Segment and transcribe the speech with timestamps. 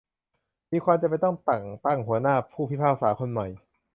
[0.71, 3.47] มีความจำเป็นต้องแต่งตั้งหัวหน้าผู้พิพากษาคนใหม่